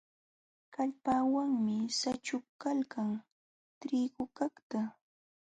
Kallpawanmi 0.73 1.75
saćhuykalkan 1.99 3.09
trigukaqta. 3.79 4.79